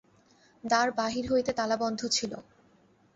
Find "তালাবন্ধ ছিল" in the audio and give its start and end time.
1.53-2.31